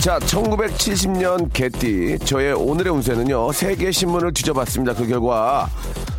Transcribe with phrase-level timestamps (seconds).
[0.00, 3.52] 자, 1970년 개띠 저의 오늘의 운세는요.
[3.52, 4.94] 세계 신문을 뒤져봤습니다.
[4.94, 5.68] 그 결과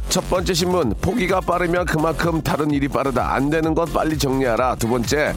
[0.07, 3.33] 첫 번째 신문 포기가 빠르면 그만큼 다른 일이 빠르다.
[3.33, 4.75] 안 되는 것 빨리 정리하라.
[4.75, 5.33] 두 번째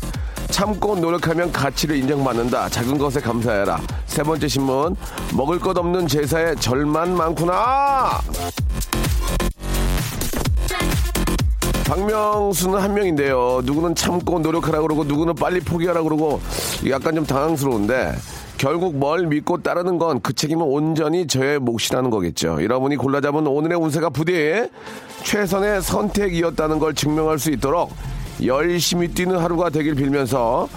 [0.51, 2.69] 참고 노력하면 가치를 인정받는다.
[2.69, 3.81] 작은 것에 감사해라.
[4.05, 4.95] 세 번째 신문
[5.35, 8.21] 먹을 것 없는 제사에 절만 많구나.
[11.87, 13.61] 박명수는 한 명인데요.
[13.65, 16.41] 누구는 참고 노력하라 그러고 누구는 빨리 포기하라 그러고
[16.89, 18.13] 약간 좀 당황스러운데
[18.57, 22.63] 결국 뭘 믿고 따르는 건 그 책임은 온전히 저의 몫이라는 거겠죠.
[22.63, 24.69] 여러분이 골라잡은 오늘의 운세가 부디
[25.25, 27.93] 최선의 선택이었다는 걸 증명할 수 있도록
[28.45, 30.69] 열심히 뛰는 하루가 되길 빌면서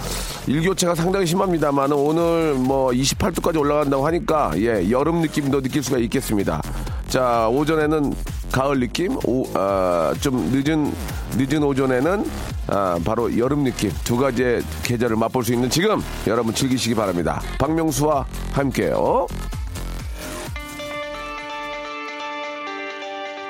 [0.47, 6.61] 일교차가 상당히 심합니다만 오늘 뭐 28도까지 올라간다고 하니까 예 여름 느낌도 느낄 수가 있겠습니다.
[7.07, 8.13] 자 오전에는
[8.51, 10.93] 가을 느낌, 오, 아, 좀 늦은
[11.37, 12.25] 늦은 오전에는
[12.67, 17.41] 아, 바로 여름 느낌 두 가지의 계절을 맛볼 수 있는 지금 여러분 즐기시기 바랍니다.
[17.59, 19.27] 박명수와 함께요.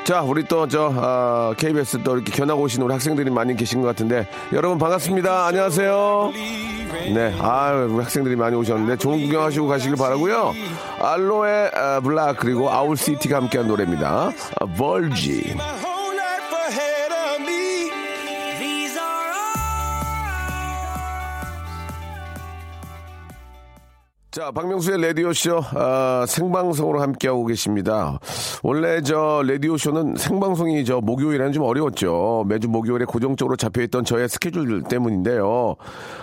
[0.08, 3.88] 자, 우리 또 저 아, KBS 또 이렇게 견학 오신 우리 학생들이 많이 계신 것
[3.88, 5.48] 같은데 여러분 반갑습니다.
[5.48, 6.32] 안녕하세요.
[7.14, 10.54] 네, 아, 우리 학생들이 많이 오셨는데 좋은 구경하시고 가시길 바라고요.
[11.02, 14.32] 알로에 아, 블락 그리고 아울시티가 함께한 노래입니다.
[14.62, 15.54] 아, 벌지.
[24.38, 28.20] 자, 박명수의 라디오쇼, 아, 생방송으로 함께하고 계십니다.
[28.62, 32.46] 원래 저 라디오쇼는 생방송이 저 목요일에는 좀 어려웠죠.
[32.48, 35.76] 매주 목요일에 고정적으로 잡혀있던 저의 스케줄 때문인데요.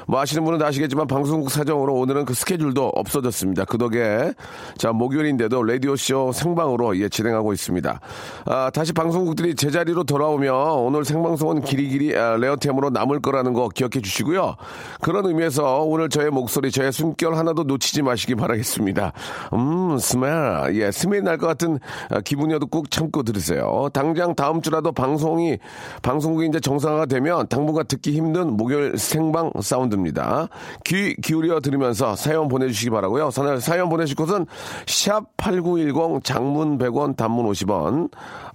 [0.07, 3.65] 뭐 아시는 분은 다 아시겠지만 방송국 사정으로 오늘은 그 스케줄도 없어졌습니다.
[3.65, 4.33] 그 덕에
[4.79, 8.01] 자, 목요일인데도 라디오쇼 생방으로 예, 진행하고 있습니다.
[8.45, 14.01] 아, 다시 방송국들이 제자리로 돌아오면 오늘 생방송은 길이 길이 아, 레어템으로 남을 거라는 거 기억해
[14.01, 14.55] 주시고요.
[15.01, 19.13] 그런 의미에서 오늘 저의 목소리, 저의 숨결 하나도 놓치지 마시기 바라겠습니다.
[19.55, 20.75] 음, 스멜.
[20.75, 21.79] 예, 스멜 날것 같은
[22.11, 23.89] 아, 기분이어도 꼭 참고 들으세요.
[23.93, 25.59] 당장 다음 주라도 방송이,
[26.03, 30.49] 방송국이 이제 정상화가 되면 당분간 듣기 힘든 목요일 생방 사운드입니다.
[30.85, 34.47] 귀 기울여 들으면서 사연 보내주시기 바라고요 사- 사연 보내실 곳은
[34.87, 38.11] 샵8910 장문 100원 단문 50원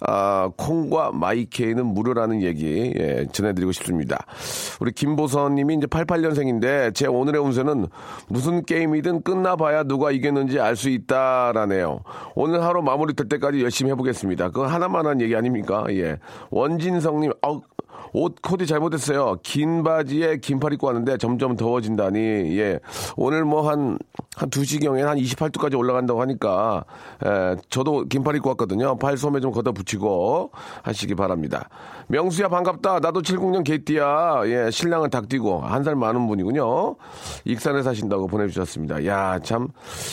[0.06, 4.24] 아, 콩과 마이케이는 무료라는 얘기 예, 전해드리고 싶습니다.
[4.80, 7.86] 우리 김보선 님이 이제 88년생인데 제 오늘의 운세는
[8.28, 12.00] 무슨 게임이든 끝 나봐야 누가 이겼는지 알 수 있다라네요.
[12.34, 14.48] 오늘 하루 마무리 될 때까지 열심히 해보겠습니다.
[14.50, 15.84] 그거 하나만 한 얘기 아닙니까?
[15.90, 16.18] 예.
[16.50, 17.60] 원진성 님, 어,
[18.12, 19.36] 옷 코디 잘못했어요.
[19.42, 22.18] 긴 바지에 긴팔 입고 왔는데 점점 더워진다니.
[22.58, 22.80] 예.
[23.16, 23.98] 오늘 뭐 한,
[24.40, 26.84] 한 2시경에 한 28도까지 올라간다고 하니까,
[27.22, 28.96] 에, 저도 긴팔 입고 왔거든요.
[28.96, 30.50] 팔 소매 좀 걷어 붙이고
[30.82, 31.68] 하시기 바랍니다.
[32.06, 33.00] 명수야 반갑다.
[33.00, 34.42] 나도 70년 개띠야.
[34.46, 34.70] 예.
[34.70, 36.96] 신랑은 닭띠고 한 살 많은 분이군요.
[37.44, 39.06] 익산에 사신다고 보내주셨습니다.
[39.06, 39.68] 야, 참.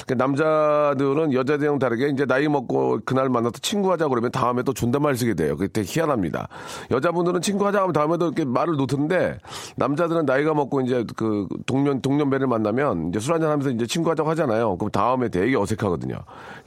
[0.08, 5.34] 그 남자들은 여자들이랑 다르게 이제 나이 먹고 그날 만나서 친구하자 그러면 다음에 또 존댓말 쓰게
[5.36, 5.56] 돼요.
[5.58, 6.48] 그게 되게 희한합니다.
[6.92, 9.38] 여자분들은 친구하자 하면 다음에도 이렇게 말을 놓던데
[9.78, 14.30] 남자들은 나이가 먹고 이제 그 동년 동년배를 만나면 이제 술 한잔 하면서 이제 친구하자 고
[14.32, 14.78] 하잖아요.
[14.78, 16.16] 그럼 다음에 되게 어색하거든요.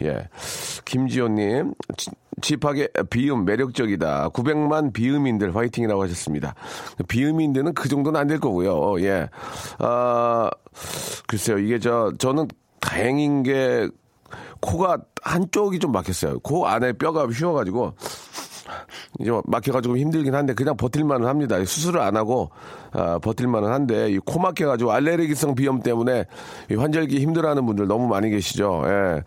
[0.03, 0.29] 예.
[0.85, 1.75] 김지호님
[2.43, 4.31] 집하게 비음 매력적이다.
[4.31, 6.55] 900만 비음인들 화이팅이라고 하셨습니다.
[7.09, 9.01] 비음인들은 그 정도는 안 될 거고요.
[9.05, 9.29] 예.
[9.79, 10.49] 아,
[11.27, 11.59] 글쎄요.
[11.59, 12.49] 이게 저, 저는
[12.81, 13.89] 다행인 게
[14.61, 16.39] 코가 한쪽이 좀 막혔어요.
[16.41, 17.95] 코 안에 뼈가 휘어가지고
[19.19, 21.63] 이제 막혀가지고 힘들긴 한데 그냥 버틸만은 합니다.
[21.65, 22.51] 수술을 안 하고
[22.93, 26.25] 아, 버틸만은 한데 이코 막혀가지고 알레르기성 비염 때문에
[26.71, 28.83] 이 환절기 힘들어하는 분들 너무 많이 계시죠.
[28.87, 29.23] 예.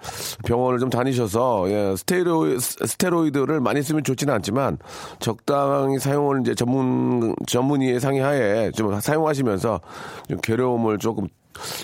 [0.45, 1.95] 병원을 좀 다니셔서 예.
[1.95, 4.77] 스테로이, 스테로이드를 많이 쓰면 좋지는 않지만
[5.19, 9.79] 적당히 사용을 이제 전문 전문의의 상의하에 좀 사용하시면서
[10.29, 11.27] 좀 괴로움을 조금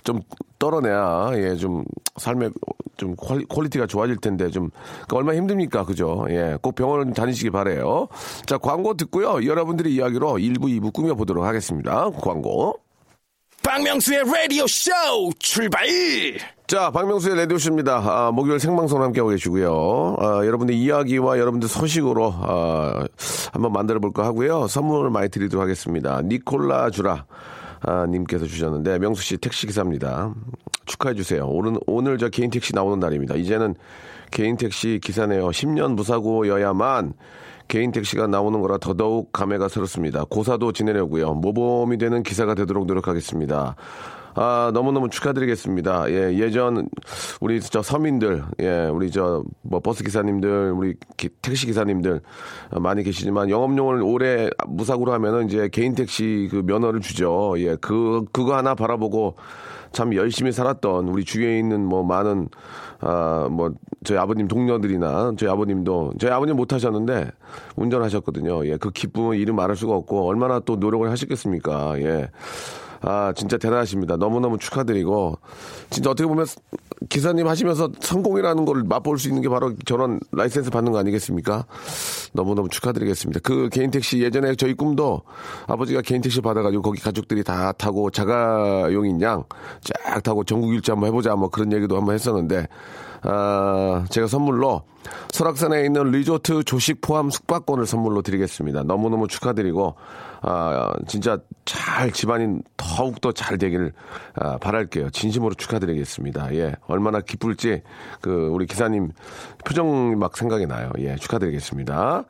[0.03, 0.21] 좀
[0.57, 1.83] 떨어내야 예 좀
[2.17, 2.51] 삶의
[2.97, 8.07] 좀 quali, quality가 좋아질 텐데 좀 그러니까 얼마나 힘듭니까 그죠 예꼭 병원을 좀 다니시기 바래요
[8.45, 12.75] 자 광고 듣고요 여러분들의 이야기로 1부 2부 꾸며보도록 하겠습니다 광고
[13.63, 14.91] 박명수의 라디오 쇼
[15.39, 15.85] 출발!
[16.65, 17.97] 자, 박명수의 라디오 쇼입니다.
[17.97, 20.17] 아, 목요일 생방송 함께하고 계시고요.
[20.19, 23.05] 아, 여러분들 이야기와 여러분들 소식으로 아,
[23.51, 24.67] 한번 만들어 볼까 하고요.
[24.67, 26.21] 선물을 많이 드리도록 하겠습니다.
[26.23, 27.25] 니콜라 주라.
[27.81, 30.33] 아, 님께서 주셨는데 명수 씨 택시 기사입니다.
[30.85, 31.45] 축하해 주세요.
[31.47, 33.35] 오늘 오늘 저 개인 택시 나오는 날입니다.
[33.35, 33.75] 이제는
[34.31, 35.49] 개인 택시 기사네요.
[35.49, 37.13] 10년 무사고여야만
[37.67, 40.25] 개인 택시가 나오는 거라 더더욱 감회가 새롭습니다.
[40.25, 41.35] 고사도 지내려고요.
[41.35, 43.75] 모범이 되는 기사가 되도록 노력하겠습니다.
[44.35, 46.09] 아, 너무너무 축하드리겠습니다.
[46.11, 46.87] 예, 예전,
[47.41, 52.21] 우리 저 서민들, 예, 우리 저, 뭐, 버스 기사님들, 우리 기- 택시 기사님들
[52.71, 57.55] 어, 많이 계시지만 영업용을 오래 무사고로 하면은 이제 개인 택시 그 면허를 주죠.
[57.57, 59.35] 예, 그, 그거 하나 바라보고
[59.91, 62.47] 참 열심히 살았던 우리 주위에 있는 뭐 많은
[63.01, 63.71] 아 뭐
[64.03, 67.31] 저희 아버님 동료들이나 저희 아버님도 저희 아버님 못 하셨는데
[67.77, 68.65] 운전하셨거든요.
[68.67, 71.99] 예, 그 기쁨은 이루 말할 수가 없고 얼마나 또 노력을 하셨겠습니까?
[72.01, 72.29] 예.
[73.01, 74.17] 아, 진짜 대단하십니다.
[74.17, 75.39] 너무너무 축하드리고,
[75.89, 76.45] 진짜 어떻게 보면
[77.07, 81.65] 기사님 하시면서 성공이라는 걸 맛볼 수 있는 게 바로 저런 라이센스 받는 거 아니겠습니까?
[82.33, 83.39] 너무너무 축하드리겠습니다.
[83.41, 85.21] 그 개인 택시 예전에 저희 꿈도
[85.67, 89.43] 아버지가 개인 택시 받아가지고 거기 가족들이 다 타고 자가용인 양
[89.81, 92.67] 쫙 타고 전국 일주 한번 해보자 뭐 그런 얘기도 한번 했었는데,
[93.23, 94.83] 아, 제가 선물로
[95.31, 98.83] 설악산에 있는 리조트 조식 포함 숙박권을 선물로 드리겠습니다.
[98.83, 99.95] 너무너무 축하드리고,
[100.41, 103.93] 아, 진짜 잘 집안인 더욱더 잘 되기를
[104.35, 105.09] 아, 바랄게요.
[105.09, 106.55] 진심으로 축하드리겠습니다.
[106.55, 106.75] 예.
[106.87, 107.81] 얼마나 기쁠지
[108.21, 109.11] 그 우리 기사님
[109.65, 110.91] 표정 막 생각이 나요.
[110.99, 111.15] 예.
[111.15, 112.23] 축하드리겠습니다.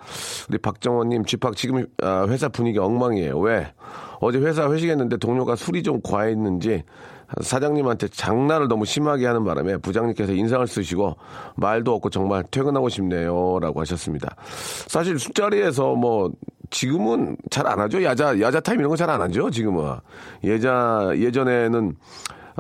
[0.50, 3.38] 우리 박정원 님 집합 지금 아, 회사 분위기 엉망이에요.
[3.40, 3.72] 왜?
[4.20, 6.84] 어제 회사 회식했는데 동료가 술이 좀 과했는지
[7.42, 11.16] 사장님한테 장난을 너무 심하게 하는 바람에 부장님께서 인상을 쓰시고
[11.56, 13.60] 말도 없고 정말 퇴근하고 싶네요.
[13.60, 14.36] 라고 하셨습니다.
[14.88, 16.32] 사실 술자리에서 뭐
[16.72, 18.04] 지금은 잘 안 하죠.
[18.04, 19.50] 야자, 야자 타임 이런 거 잘 안 하죠.
[19.50, 19.96] 지금은.
[20.44, 21.96] 예자, 예전에는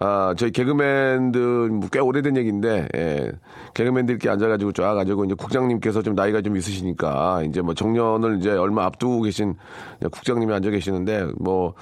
[0.01, 3.31] 아, 저희 개그맨들 뭐꽤 오래된 얘기인데, 예.
[3.73, 8.85] 개그맨들끼리 앉아가지고 쫙 가지고 이제 국장님께서 좀 나이가 좀 있으시니까 이제 뭐 정년을 이제 얼마
[8.85, 9.55] 앞두고 계신
[10.09, 11.73] 국장님이 앉아 계시는데 뭐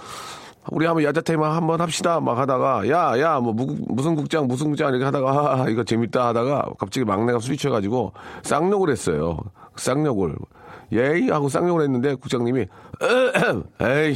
[0.71, 2.19] 우리 한번 야자타임 한번 합시다.
[2.19, 6.69] 막 하다가 야 야 뭐 무슨 국장 무슨 국장 이렇게 하다가 아, 이거 재밌다 하다가
[6.79, 9.37] 갑자기 막내가 술이 취해가지고 쌍욕을 했어요.
[9.75, 10.35] 쌍욕을.
[10.93, 12.65] 예이 하고 쌍욕을 했는데 국장님이
[13.81, 14.15] 에이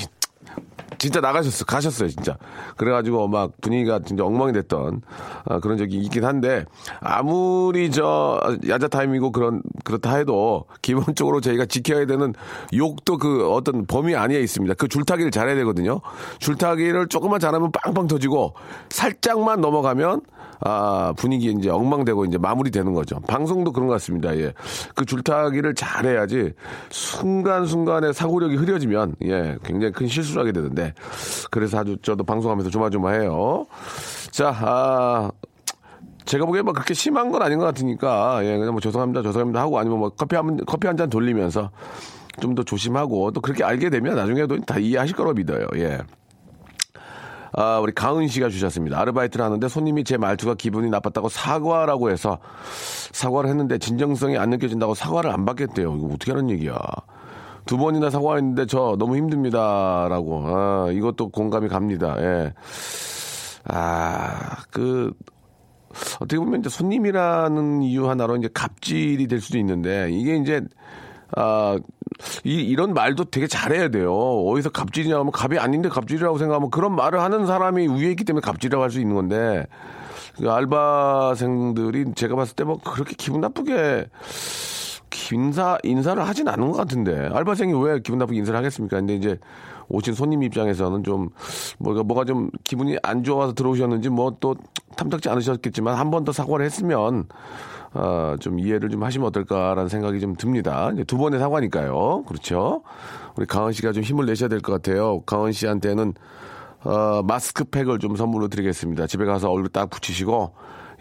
[1.02, 2.38] 진짜 나가셨어 가셨어요 진짜.
[2.78, 5.02] 그래가지고 막 분위기가 진짜 엉망이 됐던
[5.46, 6.66] 아, 그런 적이 있긴 한데
[7.00, 8.40] 아무리 저
[8.70, 12.36] 야자 타임이고 그런 그렇다 해도 기본적으로 저희가 지켜야 되는
[12.76, 14.76] 욕도 그 어떤 범위 안에 있습니다.
[14.76, 16.02] 그 줄타기를 잘해야 되거든요.
[16.38, 18.54] 줄타기를 조금만 잘하면 빵빵 터지고
[18.90, 20.22] 살짝만 넘어가면
[20.64, 23.20] 아, 분위기 이제 엉망되고 이제 마무리되는 거죠.
[23.22, 24.36] 방송도 그런 것 같습니다.
[24.38, 24.54] 예.
[24.96, 26.54] 그 줄타기를 잘 해야지
[26.90, 30.94] 순간순간에 사고력이 흐려지면 예, 굉장히 큰 실수를 하게 되는데
[31.50, 33.66] 그래서 아주 저도 방송하면서 조마조마해요.
[34.32, 35.32] 자, 아,
[36.26, 39.80] 제가 보기엔 뭐 그렇게 심한 건 아닌 것 같으니까 예, 그냥 뭐 죄송합니다, 죄송합니다 하고
[39.80, 41.72] 아니면 뭐 커피 한 커피 한 잔 돌리면서
[42.40, 45.66] 좀 더 조심하고 또 그렇게 알게 되면 나중에도 다 이해하실 거로 믿어요.
[45.76, 46.00] 예.
[47.54, 49.00] 아, 우리 가은 씨가 주셨습니다.
[49.00, 52.40] 아르바이트를 하는데 손님이 제 말투가 기분이 나빴다고 사과라고 해서
[53.12, 55.96] 사과를 했는데 진정성이 안 느껴진다고 사과를 안 받겠대요.
[55.96, 56.78] 이거 어떻게 하는 얘기야.
[57.66, 60.44] 두 번이나 사과했는데 저 너무 힘듭니다 라고.
[60.46, 62.16] 아, 이것도 공감이 갑니다.
[62.20, 62.54] 예.
[63.66, 65.12] 아, 그
[66.22, 70.62] 어떻게 보면 이제 손님이라는 이유 하나로 이제 갑질이 될 수도 있는데 이게 이제
[71.36, 71.78] 아,
[72.44, 74.14] 이, 이런 말도 되게 잘해야 돼요.
[74.14, 78.84] 어디서 갑질이냐 하면 갑이 아닌데 갑질이라고 생각하면 그런 말을 하는 사람이 위에 있기 때문에 갑질이라고
[78.84, 79.66] 할 수 있는 건데
[80.38, 84.08] 그 알바생들이 제가 봤을 때 뭐 그렇게 기분 나쁘게
[85.34, 87.30] 인사, 인사를 하진 않은 것 같은데.
[87.32, 88.98] 알바생이 왜 기분 나쁘게 인사를 하겠습니까?
[88.98, 89.38] 근데 이제
[89.88, 91.30] 오신 손님 입장에서는 좀,
[91.80, 94.56] 뭐가, 뭐가 좀 기분이 안 좋아서 들어오셨는지 뭐 또
[94.98, 97.28] 탐탁지 않으셨겠지만 한 번 더 사과를 했으면,
[97.94, 100.92] 아, 좀 이해를 좀 하시면 어떨까라는 생각이 좀 듭니다.
[100.94, 102.24] 이제 두 번의 사과니까요.
[102.28, 102.84] 그렇죠.
[103.36, 105.22] 우리 강은 씨가 좀 힘을 내셔야 될 것 같아요.
[105.22, 106.14] 강은 씨한테는,
[106.84, 109.08] 어, 마스크팩을 좀 선물로 드리겠습니다.
[109.08, 110.54] 집에 가서 얼굴 딱 붙이시고,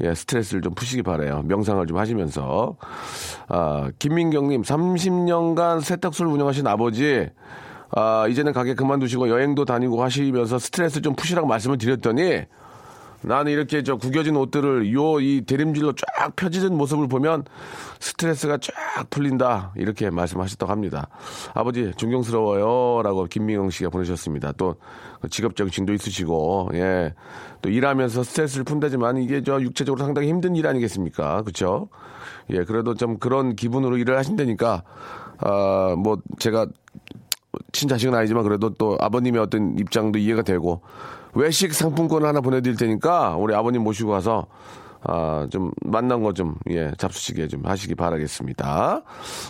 [0.03, 1.43] 예, 스트레스를 좀 푸시기 바래요.
[1.45, 2.77] 명상을 좀 하시면서.
[3.49, 7.29] 아, 김민경님, 30년간 세탁소를 운영하신 아버지,
[7.93, 12.43] 아, 이제는 가게 그만두시고 여행도 다니고 하시면서 스트레스 좀 푸시라고 말씀을 드렸더니,
[13.23, 17.45] 나는 이렇게 저 구겨진 옷들을 요 이 대림질로 쫙 펴지는 모습을 보면
[17.99, 18.73] 스트레스가 쫙
[19.11, 21.09] 풀린다 이렇게 말씀하셨다고 합니다.
[21.53, 24.53] 아버지 존경스러워요라고 김민경 씨가 보내셨습니다.
[24.53, 24.77] 또
[25.29, 27.15] 직업적 진도 있으시고 예.
[27.61, 31.43] 또 일하면서 스트레스를 푼다지만 이게 저 육체적으로 상당히 힘든 일 아니겠습니까?
[31.43, 31.89] 그렇죠?
[32.51, 34.83] 예, 그래도 좀 그런 기분으로 일을 하신다니까
[35.39, 36.67] 아, 뭐 제가
[37.73, 40.83] 친자식은 아니지만 그래도 또 아버님의 어떤 입장도 이해가 되고
[41.35, 44.47] 외식 상품권을 하나 보내드릴 테니까 우리 아버님 모시고 가서
[45.03, 49.03] 아, 좀 만난 거 좀, 예, 잡수시게 좀 하시기 바라겠습니다.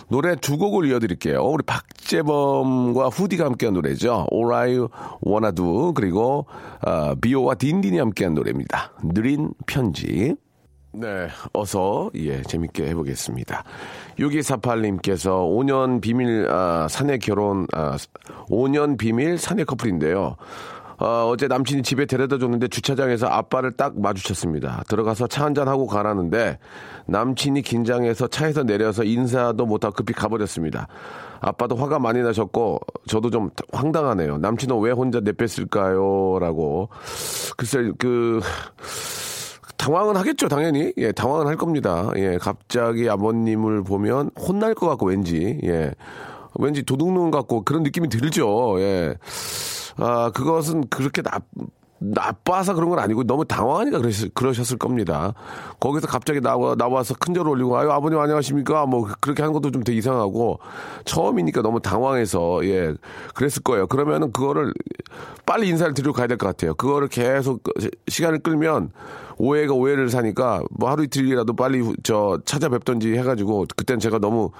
[0.07, 1.43] 노래 두 곡을 이어드릴게요.
[1.43, 4.27] 우리 박재범과 후디가 함께한 노래죠.
[4.31, 4.87] All I
[5.25, 5.93] Wanna Do.
[5.93, 6.45] 그리고,
[6.81, 8.93] 아, 비오와 딘딘이 함께한 노래입니다.
[9.03, 10.35] 느린 편지.
[10.93, 13.63] 네, 어서, 예, 재밌게 해보겠습니다.
[14.19, 17.97] 6248님께서 5년 비밀, 아, 사내 결혼, 아,
[18.49, 20.35] 5년 비밀 사내 커플인데요.
[21.01, 24.83] 어, 어제 남친이 집에 데려다 줬는데 주차장에서 아빠를 딱 마주쳤습니다.
[24.87, 26.59] 들어가서 차 한잔하고 가라는데
[27.07, 30.87] 남친이 긴장해서 차에서 내려서 인사도 못하고 급히 가버렸습니다.
[31.39, 34.37] 아빠도 화가 많이 나셨고 저도 좀 황당하네요.
[34.37, 36.37] 남친은 왜 혼자 내뺐을까요?
[36.39, 36.89] 라고.
[37.57, 38.39] 글쎄, 그,
[39.77, 40.93] 당황은 하겠죠, 당연히.
[40.97, 42.11] 예, 당황은 할 겁니다.
[42.17, 45.59] 예, 갑자기 아버님을 보면 혼날 것 같고, 왠지.
[45.63, 45.91] 예.
[46.59, 48.79] 왠지 도둑놈 같고 그런 느낌이 들죠.
[48.79, 49.15] 예.
[49.97, 51.39] 아, 그것은 그렇게 나,
[52.03, 55.33] 나빠서 그런 건 아니고 너무 당황하니까 그러셨, 그러셨 을 겁니다.
[55.79, 58.87] 거기서 갑자기 나와, 나와서 큰절 올리고, 아유, 아버님 안녕하십니까?
[58.87, 60.59] 뭐, 그렇게 하는 것도 좀 되게 이상하고,
[61.05, 62.95] 처음이니까 너무 당황해서, 예,
[63.35, 63.85] 그랬을 거예요.
[63.85, 64.73] 그러면은 그거를
[65.45, 66.73] 빨리 인사를 드리고 가야 될 것 같아요.
[66.73, 67.61] 그거를 계속
[68.07, 68.91] 시간을 끌면
[69.41, 74.51] 오해가 오해를 사니까 뭐 하루 이틀이라도 빨리 저 찾아뵙던지 해가지고, 그땐 제가 너무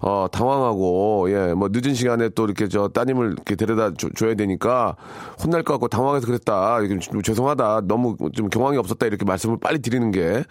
[0.00, 4.94] 어, 당황하고, 예, 뭐 늦은 시간에 또 이렇게 저 따님을 이렇게 데려다 줘, 줘야 되니까
[5.42, 6.80] 혼날 것 같고 당황해서 그랬다.
[6.82, 7.82] 이게 좀 죄송하다.
[7.86, 9.06] 너무 좀 경황이 없었다.
[9.06, 10.44] 이렇게 말씀을 빨리 드리는 게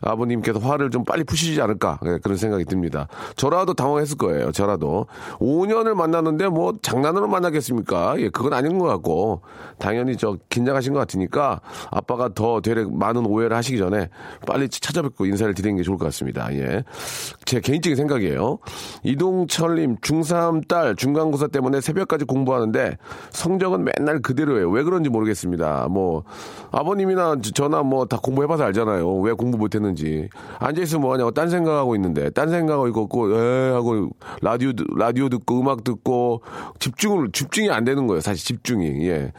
[0.00, 1.98] 아버님께서 화를 좀 빨리 푸시지 않을까.
[2.06, 3.08] 예, 그런 생각이 듭니다.
[3.34, 4.52] 저라도 당황했을 거예요.
[4.52, 5.06] 저라도.
[5.38, 8.20] 5년을 만났는데 뭐 장난으로 만나겠습니까?
[8.20, 9.42] 예, 그건 아닌 것 같고
[9.78, 11.60] 당연히 저 긴장하신 것 같으니까
[11.90, 14.08] 아빠가 더 되레 많은 오해를 하시기 전에
[14.46, 16.52] 빨리 찾아뵙고 인사를 드리는 게 좋을 것 같습니다.
[16.54, 16.82] 예.
[17.44, 18.58] 제 개인적인 생각이에요.
[19.04, 22.96] 이동철님, 중3 딸 중간고사 때문에 새벽까지 공부하는데
[23.30, 24.70] 성적은 맨날 그대로예요.
[24.70, 25.88] 왜 그런지 모르겠습니다.
[25.90, 26.24] 뭐,
[26.70, 29.20] 아버님이나 저나 뭐 다 공부해봐서 알잖아요.
[29.20, 30.28] 왜 공부 못했는지.
[30.58, 34.10] 앉아있으면 뭐하냐고 딴 생각하고 있는데, 딴 생각하고 있고, 에 하고
[34.42, 36.42] 라디오, 라디오 듣고 음악 듣고
[36.80, 38.20] 집중을, 집중이 안 되는 거예요.
[38.20, 39.06] 사실 집중이.
[39.08, 39.32] 예.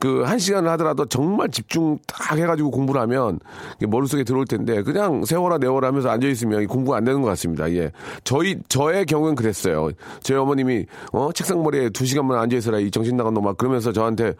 [0.00, 3.38] 그 한 시간을 하더라도 정말 집중 딱 해가지고 공부를 하면
[3.86, 7.70] 머릿속에 들어올 텐데 그냥 세워라 내워라 하면서 앉아있으면 공부가 안 되는 것 같습니다.
[7.72, 7.92] 예.
[8.24, 9.90] 저희, 저의 경우는 그랬어요.
[10.22, 14.34] 저희 어머님이 어 책상머리에 두 시간만 앉아 있어라 이 정신 나간 놈아 그러면서 저한테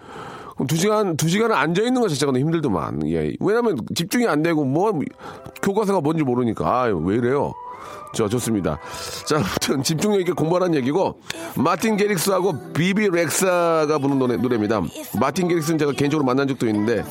[0.69, 3.09] 두 시간 두 시간을 앉아 있는 것 자체가 너무 힘들더만.
[3.09, 3.35] 예.
[3.41, 4.93] 왜냐면 집중이 안 되고 뭐
[5.63, 7.55] 교과서가 뭔지 모르니까 아유 왜 이래요.
[8.15, 8.79] 저 좋습니다.
[9.27, 11.21] 자, 아무튼 집중력 있게 공부하라는 얘기고
[11.57, 14.81] 마틴 게릭스하고 비비 렉사가 부른 노래, 노래입니다.
[15.21, 17.05] 마틴 게릭스는 제가 개인적으로 만난 적도 있는데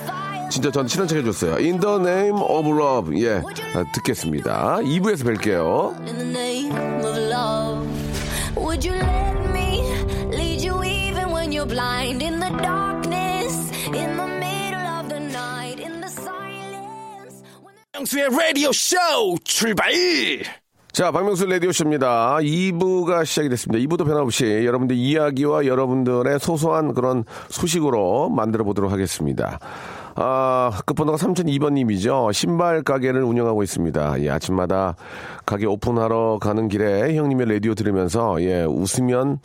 [0.55, 1.55] 진짜 전 친한 척 해줬어요.
[1.57, 3.21] In the name of love.
[3.21, 3.41] 예,
[3.75, 4.77] 아, 듣겠습니다.
[4.83, 5.93] 2부에서 뵐게요.
[6.07, 6.71] in the name
[7.03, 7.85] of love.
[8.55, 9.83] Would you let me
[10.31, 15.83] lead you even when you're blind in the darkness, in the middle of the night,
[15.83, 17.43] in the silence?
[17.91, 18.95] 박명수의 라디오 쇼
[19.43, 19.91] 출발!
[20.93, 22.37] 자, 박명수 라디오쇼입니다.
[22.37, 23.85] 2부가 시작이 됐습니다.
[23.85, 29.59] 2부도 변함없이 여러분들 이야기와 여러분들의 소소한 그런 소식으로 만들어 보도록 하겠습니다.
[30.17, 32.31] 아, 끝번호가 3002번님이죠.
[32.31, 34.21] 신발 가게를 운영하고 있습니다.
[34.21, 34.95] 예, 아침마다
[35.45, 39.39] 가게 오픈하러 가는 길에 형님의 라디오 들으면서, 예, 웃으면,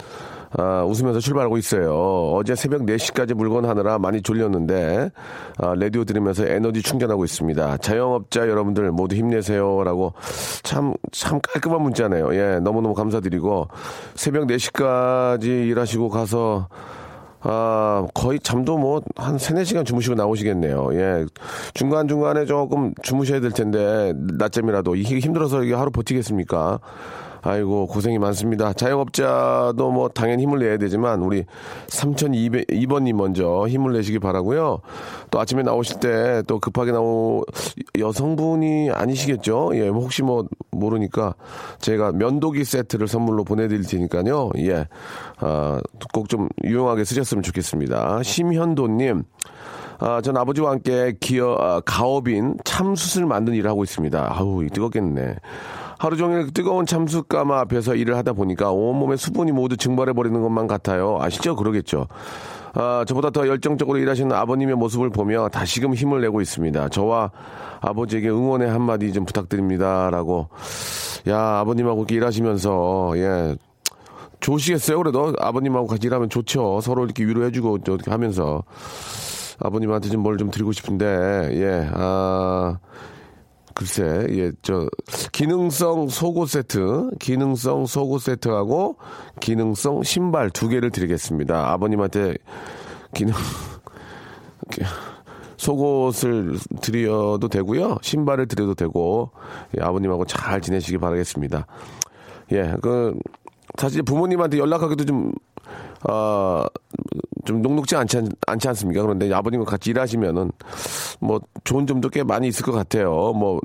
[0.56, 1.92] 아, 웃으면서 출발하고 있어요.
[2.34, 5.10] 어제 새벽 4시까지 물건 하느라 많이 졸렸는데,
[5.58, 7.78] 아, 라디오 들으면서 에너지 충전하고 있습니다.
[7.78, 9.82] 자영업자 여러분들 모두 힘내세요.
[9.82, 10.12] 라고
[10.62, 12.32] 참, 참 깔끔한 문자네요.
[12.36, 13.66] 예, 너무너무 감사드리고,
[14.14, 16.68] 새벽 4시까지 일하시고 가서,
[17.42, 20.90] 아, 거의 잠도 뭐, 한 3, 4시간 주무시고 나오시겠네요.
[20.92, 21.26] 예.
[21.75, 24.94] 중간중간에 조금 주무셔야 될 텐데, 낮잠이라도.
[24.94, 26.80] 이게 힘들어서 이게 하루 버티겠습니까?
[27.42, 28.73] 아이고, 고생이 많습니다.
[28.73, 31.44] 자영업자도 뭐, 당연히 힘을 내야 되지만, 우리
[31.88, 34.80] 3002번님 먼저 힘을 내시기 바라고요
[35.30, 37.44] 또 아침에 나오실 때 또 급하게 나오,
[37.99, 39.70] 여성분이 아니시겠죠?
[39.75, 41.35] 예, 뭐 혹시 뭐, 모르니까,
[41.80, 44.50] 제가 면도기 세트를 선물로 보내드릴 테니까요.
[44.59, 44.87] 예.
[45.38, 45.80] 아,
[46.12, 48.23] 꼭 좀 유용하게 쓰셨으면 좋겠습니다.
[48.23, 49.25] 심현도님,
[49.99, 54.32] 아, 전 아버지와 함께 기어, 아, 가업인 참숯을 만든 일을 하고 있습니다.
[54.38, 55.37] 아우, 뜨겁겠네.
[56.00, 61.19] 하루 종일 뜨거운 참숯가마 앞에서 일을 하다 보니까 온몸에 수분이 모두 증발해버리는 것만 같아요.
[61.21, 61.54] 아시죠?
[61.57, 62.07] 그러겠죠.
[62.73, 66.88] 아, 저보다 더 열정적으로 일하시는 아버님의 모습을 보며 다시금 힘을 내고 있습니다.
[66.88, 67.33] 저와
[67.83, 70.09] 아버지에게 응원의 한마디 좀 부탁드립니다.
[70.09, 70.49] 라고.
[71.28, 73.57] 야, 아버님하고 이렇게 일하시면서, 예,
[74.40, 74.97] 좋으시겠어요?
[74.97, 76.80] 그래도 아버님하고 같이 일하면 좋죠.
[76.80, 78.62] 서로 이렇게 위로해주고 이렇게 하면서
[79.59, 82.78] 아버님한테 좀 뭘좀 드리고 싶은데 예, 아
[83.74, 84.88] 글쎄, 예, 저
[85.32, 88.96] 기능성 속옷 세트, 기능성 속옷 세트하고
[89.40, 91.72] 기능성 신발 두 개를 드리겠습니다.
[91.72, 92.36] 아버님한테
[93.14, 93.34] 기능
[95.56, 97.98] 속옷을 드려도 되고요.
[98.02, 99.30] 신발을 드려도 되고,
[99.78, 101.66] 예, 아버님하고 잘 지내시기 바라겠습니다.
[102.52, 103.18] 예, 그,
[103.76, 105.32] 사실 부모님한테 연락하기도 좀,
[106.08, 106.64] 어,
[107.44, 109.02] 좀 녹록지 않지, 않, 않지 않습니까?
[109.02, 110.50] 그런데 아버님과 같이 일하시면은,
[111.20, 113.32] 뭐, 좋은 점도 꽤 많이 있을 것 같아요.
[113.32, 113.61] 뭐,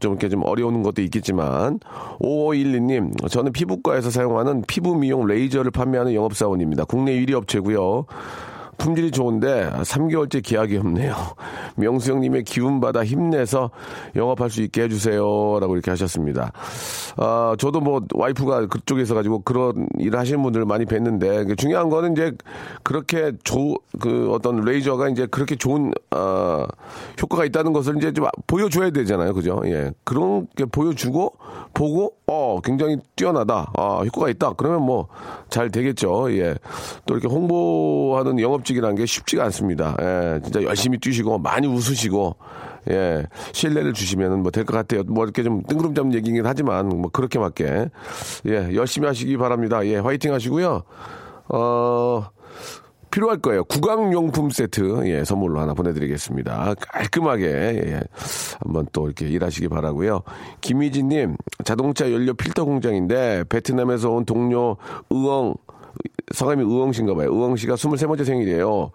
[0.00, 1.80] 좀 이렇게 좀 어려운 것도 있겠지만
[2.20, 6.84] 5512님 저는 피부과에서 사용하는 피부 미용 레이저를 판매하는 영업사원입니다.
[6.84, 8.06] 국내 1위 업체고요.
[8.78, 11.14] 품질이 좋은데 3개월째 계약이 없네요.
[11.76, 13.70] 명수 형님의 기운 받아 힘내서
[14.16, 16.52] 영업할 수 있게 해주세요라고 이렇게 하셨습니다.
[17.16, 22.32] 아 저도 뭐 와이프가 그쪽에서 가지고 그런 일을 하시는 분들 많이 뵀는데 중요한 거는 이제
[22.82, 26.66] 그렇게 조그 어떤 레이저가 이제 그렇게 좋은 어,
[27.20, 29.60] 효과가 있다는 것을 이제 좀 보여줘야 되잖아요, 그죠?
[29.66, 31.34] 예 그런 게 보여주고
[31.74, 34.52] 보고 어 굉장히 뛰어나다, 아 효과가 있다.
[34.54, 35.08] 그러면 뭐
[35.48, 36.32] 잘 되겠죠.
[36.32, 36.58] 예또
[37.08, 39.96] 이렇게 홍보하는 영업 직이라는 게 쉽지가 않습니다.
[40.00, 42.36] 예, 진짜 열심히 뛰시고 많이 웃으시고
[42.90, 45.02] 예, 신뢰를 주시면 뭐 될 것 같아요.
[45.04, 47.88] 뭐 이렇게 좀 뜬구름 잡는 얘기긴 하지만 뭐 그렇게 맞게
[48.46, 49.84] 예, 열심히 하시기 바랍니다.
[49.86, 50.82] 예, 화이팅 하시고요.
[51.48, 52.26] 어,
[53.10, 53.64] 필요할 거예요.
[53.64, 56.74] 구강용품 세트, 예, 선물로 하나 보내드리겠습니다.
[56.92, 58.00] 깔끔하게, 예,
[58.62, 60.20] 한번 또 이렇게 일하시기 바라고요
[60.60, 64.76] 김희진님, 자동차 연료 필터 공장인데, 베트남에서 온 동료
[65.08, 65.54] 의엉,
[66.34, 67.32] 성함이 의엉 씨인가 봐요.
[67.32, 68.90] 의엉 씨가 23번째 생일이에요.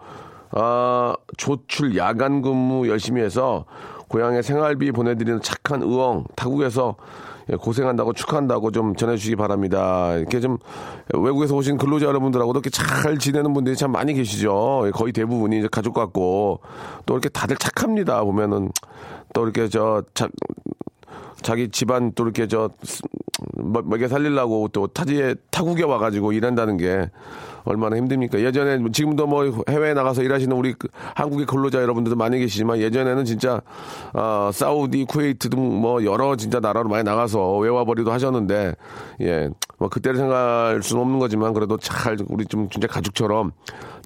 [0.52, 3.64] 아, 조출 야간 근무 열심히 해서
[4.08, 6.96] 고향에 생활비 보내드리는 착한 의엉 타국에서
[7.50, 10.14] 예, 고생한다고 축하한다고 좀 전해주시기 바랍니다.
[10.14, 10.58] 이렇게 좀
[11.12, 14.90] 외국에서 오신 근로자 여러분들하고도 이렇게 잘 지내는 분들이 참 많이 계시죠.
[14.94, 16.60] 거의 대부분이 이제 가족 같고
[17.04, 18.22] 또 이렇게 다들 착합니다.
[18.24, 18.70] 보면은
[19.34, 20.28] 또 이렇게 저 자,
[21.42, 22.70] 자기 집안 또 이렇게 저
[23.58, 27.10] 먹여 살리려고 또 타지에 타국에 와가지고 일한다는 게
[27.64, 28.40] 얼마나 힘듭니까?
[28.40, 33.60] 예전에 지금도 뭐 해외에 나가서 일하시는 우리 그 한국의 근로자 여러분들도 많이 계시지만 예전에는 진짜
[34.12, 38.74] 어, 사우디, 쿠웨이트 등 뭐 여러 진짜 나라로 많이 나가서 외화벌이도 하셨는데
[39.22, 39.50] 예,
[39.84, 43.52] 뭐 그때를 생각할 수는 없는 거지만 그래도 잘 우리 좀 진짜 가족처럼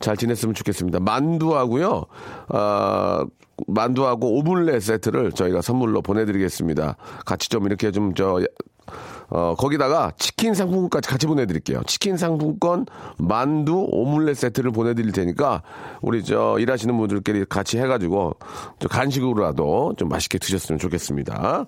[0.00, 0.98] 잘 지냈으면 좋겠습니다.
[0.98, 2.04] 만두하고요,
[2.48, 3.24] 아
[3.68, 6.96] 만두하고 오믈렛 세트를 저희가 선물로 보내드리겠습니다.
[7.24, 8.40] 같이 좀 이렇게 좀저
[9.30, 11.82] 어, 거기다가 치킨 상품권까지 같이 보내드릴게요.
[11.86, 12.86] 치킨 상품권,
[13.18, 15.62] 만두, 오믈렛 세트를 보내드릴 테니까,
[16.00, 18.36] 우리 저 일하시는 분들끼리 같이 해가지고,
[18.78, 21.66] 저 간식으로라도 좀 맛있게 드셨으면 좋겠습니다.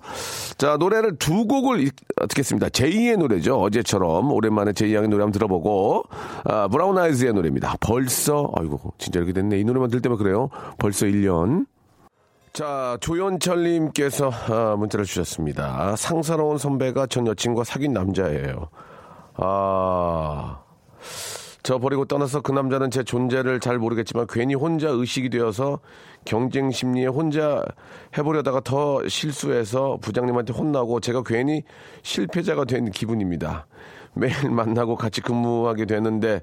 [0.57, 1.91] 자, 노래를 두 곡을
[2.29, 2.69] 듣겠습니다.
[2.69, 3.61] 제이의 노래죠.
[3.61, 4.31] 어제처럼.
[4.31, 6.03] 오랜만에 제이 양의 노래 한번 들어보고,
[6.45, 7.75] 아, 브라운 아이즈의 노래입니다.
[7.79, 9.59] 벌써, 아이고, 진짜 이렇게 됐네.
[9.59, 10.49] 이 노래만 들 때만 그래요.
[10.77, 11.65] 벌써 1년.
[12.53, 15.95] 자, 조현철님께서 아, 문자를 주셨습니다.
[15.95, 18.67] 상사로운 선배가 전 여친과 사귄 남자예요.
[19.35, 20.59] 아,
[21.63, 25.79] 저 버리고 떠나서 그 남자는 제 존재를 잘 모르겠지만 괜히 혼자 의식이 되어서
[26.25, 27.63] 경쟁 심리에 혼자
[28.17, 31.63] 해보려다가 더 실수해서 부장님한테 혼나고 제가 괜히
[32.03, 33.65] 실패자가 된 기분입니다.
[34.13, 36.41] 매일 만나고 같이 근무하게 되는데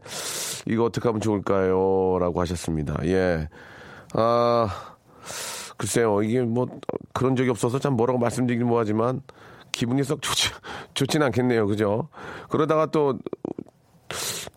[0.67, 2.19] 이거 어떻게 하면 좋을까요?
[2.19, 2.97] 라고 하셨습니다.
[3.05, 3.49] 예.
[4.15, 4.69] 아,
[5.79, 6.67] 글쎄요, 이게 뭐
[7.15, 9.23] 그런 적이 없어서 참 뭐라고 말씀드리긴 뭐하지만
[9.73, 10.51] 기분이 썩 좋지,
[10.95, 11.67] 좋진 않겠네요.
[11.67, 12.09] 그죠?
[12.51, 13.19] 그러다가 또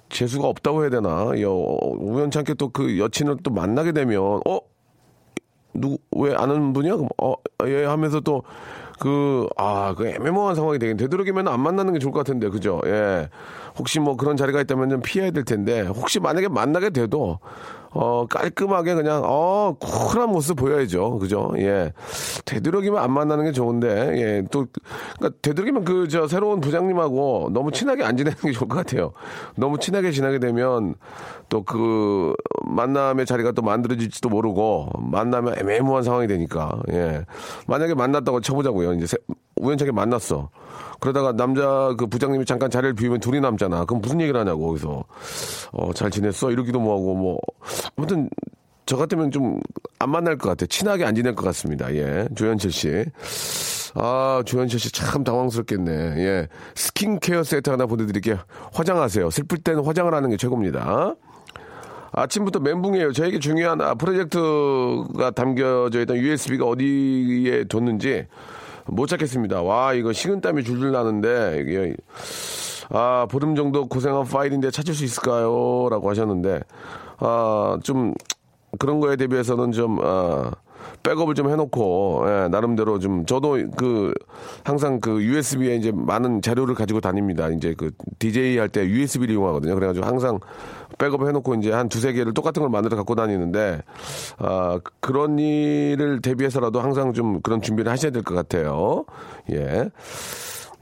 [0.10, 1.31] 재수가 없다고 해야 되나?
[1.41, 4.60] 여, 우연찮게 또 그 여친을 또 만나게 되면, 어?
[5.73, 6.95] 누구, 왜 아는 분이야?
[6.95, 7.34] 그럼, 어,
[7.65, 8.43] 예, 하면서 또,
[8.99, 12.81] 그, 아, 그 애매모호한 상황이 되긴 되도록이면 안 만나는 게 좋을 것 같은데, 그죠?
[12.86, 13.29] 예.
[13.79, 17.39] 혹시 뭐 그런 자리가 있다면 좀 피해야 될 텐데, 혹시 만약에 만나게 돼도,
[17.93, 21.19] 어, 깔끔하게 그냥, 어, 쿨한 모습 보여야죠.
[21.19, 21.51] 그죠?
[21.58, 21.91] 예.
[22.45, 24.43] 되도록이면 안 만나는 게 좋은데, 예.
[24.49, 24.65] 또,
[25.19, 29.12] 그니까 되도록이면 그, 저, 새로운 부장님하고 너무 친하게 안 지내는 게 좋을 것 같아요.
[29.56, 30.95] 너무 친하게 지나게 되면
[31.49, 32.34] 또 그,
[32.65, 37.25] 만남의 자리가 또 만들어질지도 모르고, 만나면 애매모호한 상황이 되니까, 예.
[37.67, 38.93] 만약에 만났다고 쳐보자고요.
[38.93, 39.17] 이제 세,
[39.58, 40.49] 우연찮게 만났어.
[41.01, 43.83] 그러다가 남자 그 부장님이 잠깐 자리를 비우면 둘이 남잖아.
[43.85, 45.03] 그럼 무슨 얘기를 하냐고 거기서
[45.73, 47.39] 어 잘 지냈어 이러기도 뭐하고 뭐
[47.97, 48.29] 아무튼
[48.85, 49.59] 저 같으면 좀
[49.99, 50.65] 안 만날 것 같아.
[50.65, 51.93] 친하게 안 지낼 것 같습니다.
[51.93, 53.05] 예, 조현철 씨.
[53.93, 55.91] 아, 조현철 씨 참 당황스럽겠네.
[55.91, 56.47] 예.
[56.73, 58.39] 스킨케어 세트 하나 보내드릴게요.
[58.73, 59.29] 화장하세요.
[59.29, 61.13] 슬플 때는 화장을 하는 게 최고입니다.
[62.13, 63.11] 아침부터 멘붕이에요.
[63.13, 68.25] 저에게 중요한 아, 프로젝트가 담겨져 있던 USB가 어디에 뒀는지
[68.91, 69.62] 못 찾겠습니다.
[69.62, 71.95] 와, 이거 식은땀이 줄줄 나는데, 이게,
[72.89, 75.88] 아, 보름 정도 고생한 파일인데 찾을 수 있을까요?
[75.89, 76.60] 라고 하셨는데,
[77.19, 78.13] 아, 좀,
[78.80, 80.51] 그런 거에 대비해서는 좀, 아,
[81.04, 84.13] 백업을 좀 해놓고 예, 나름대로 좀 저도 그
[84.63, 87.49] 항상 그 USB에 이제 많은 자료를 가지고 다닙니다.
[87.49, 89.75] 이제 그 DJ 할 때 USB를 이용하거든요.
[89.75, 90.39] 그래가지고 항상
[90.97, 93.82] 백업 해놓고 이제 한 두세 개를 똑같은 걸 만들어 갖고 다니는데
[94.38, 99.06] 아 그런 일을 대비해서라도 항상 좀 그런 준비를 하셔야 될 것 같아요.
[99.51, 99.89] 예.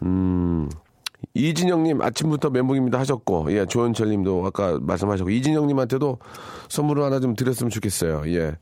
[0.03, 0.69] 음.
[1.33, 6.17] 이진영님 아침부터 멘붕입니다 하셨고 예 조현철님도 아까 말씀하셨고 이진영님한테도
[6.69, 8.55] 선물을 하나 좀 드렸으면 좋겠어요 예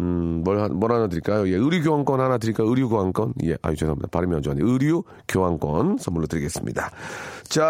[0.00, 1.46] 음, 뭘, 하- 뭘 하나 드릴까요?
[1.48, 2.68] 예, 의류 교환권 하나 드릴까요?
[2.68, 3.34] 의류 교환권?
[3.44, 4.08] 예, 아유, 죄송합니다.
[4.08, 4.56] 발음이 안 좋아요.
[4.60, 6.90] 의류 교환권 선물로 드리겠습니다.
[7.48, 7.64] 자,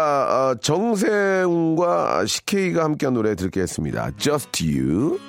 [0.53, 4.11] 어, 정세웅과 CK가 함께한 노래 듣겠습니다.
[4.17, 5.19] Just You.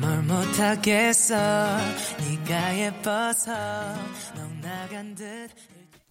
[0.00, 1.36] 뭘 못하겠어
[2.18, 3.52] 네가 예뻐서
[4.34, 5.50] 넌 나간 듯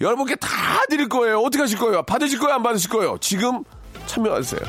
[0.00, 0.48] 여러분께 다
[0.88, 1.40] 드릴 거예요.
[1.40, 2.02] 어떻게 하실 거예요?
[2.02, 2.54] 받으실 거예요?
[2.54, 3.18] 안 받으실 거예요?
[3.20, 3.64] 지금
[4.06, 4.60] 참여하세요.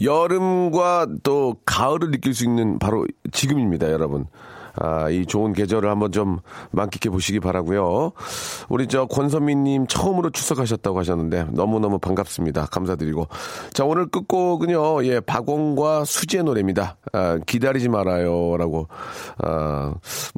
[0.00, 4.26] 여름과 또 가을을 느낄 수 있는 바로 지금입니다, 여러분.
[4.76, 6.38] 아, 이 좋은 계절을 한번 좀
[6.70, 8.12] 만끽해 보시기 바라고요.
[8.68, 12.66] 우리 저 권선미님 처음으로 출석하셨다고 하셨는데 너무너무 반갑습니다.
[12.66, 13.28] 감사드리고.
[13.72, 16.96] 자, 오늘 끝곡은요, 예, 박원과 수지의 노래입니다.
[17.12, 18.88] 아, 기다리지 말아요라고,
[19.38, 19.94] 아,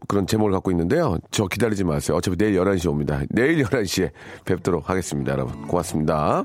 [0.09, 1.19] 그런 제목을 갖고 있는데요.
[1.31, 2.17] 저 기다리지 마세요.
[2.17, 3.21] 어차피 내일 11시에 옵니다.
[3.31, 4.11] 내일 11시에
[4.45, 5.67] 뵙도록 하겠습니다, 여러분.
[5.67, 6.45] 고맙습니다.